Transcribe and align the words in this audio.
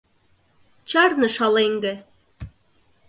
—Чарне, 0.89 1.27
шалеҥге! 1.35 1.93